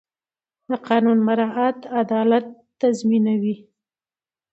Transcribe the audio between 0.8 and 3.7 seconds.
قانون مراعت عدالت تضمینوي